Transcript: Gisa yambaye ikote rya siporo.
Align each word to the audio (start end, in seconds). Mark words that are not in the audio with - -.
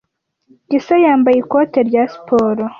Gisa 0.71 0.93
yambaye 1.05 1.37
ikote 1.39 1.79
rya 1.89 2.03
siporo. 2.11 2.63